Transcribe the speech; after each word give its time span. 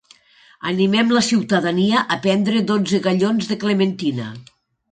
Animem 0.69 1.13
la 1.15 1.21
ciutadania 1.27 2.03
a 2.15 2.19
prendre 2.25 2.63
dotze 2.73 3.03
gallons 3.07 3.53
de 3.53 3.61
clementina. 3.67 4.35